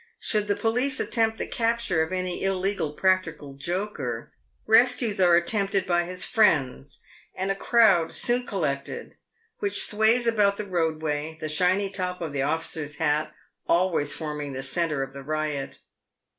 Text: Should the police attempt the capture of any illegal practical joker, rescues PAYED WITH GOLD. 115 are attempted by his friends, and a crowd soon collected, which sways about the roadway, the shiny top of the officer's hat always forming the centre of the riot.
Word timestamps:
Should 0.17 0.47
the 0.47 0.55
police 0.55 0.99
attempt 0.99 1.37
the 1.37 1.45
capture 1.45 2.01
of 2.01 2.11
any 2.11 2.43
illegal 2.43 2.93
practical 2.93 3.53
joker, 3.53 4.31
rescues 4.65 5.17
PAYED 5.17 5.21
WITH 5.21 5.27
GOLD. 5.27 5.27
115 5.27 5.27
are 5.27 5.35
attempted 5.35 5.87
by 5.87 6.03
his 6.11 6.25
friends, 6.25 6.99
and 7.35 7.51
a 7.51 7.55
crowd 7.55 8.11
soon 8.11 8.47
collected, 8.47 9.17
which 9.59 9.85
sways 9.85 10.25
about 10.25 10.57
the 10.57 10.65
roadway, 10.65 11.37
the 11.39 11.47
shiny 11.47 11.91
top 11.91 12.19
of 12.19 12.33
the 12.33 12.41
officer's 12.41 12.95
hat 12.95 13.31
always 13.67 14.11
forming 14.11 14.53
the 14.53 14.63
centre 14.63 15.03
of 15.03 15.13
the 15.13 15.21
riot. 15.21 15.77